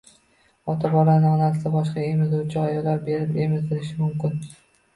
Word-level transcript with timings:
Ota 0.71 0.89
bolani 0.93 1.29
onasidan 1.33 1.75
boshqa 1.75 2.07
emizuvchi 2.13 2.59
ayolga 2.63 2.99
berib 3.13 3.39
emizdirishi 3.47 4.03
mumkin. 4.05 4.39